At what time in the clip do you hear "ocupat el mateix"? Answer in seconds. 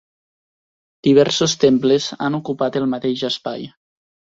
2.41-3.31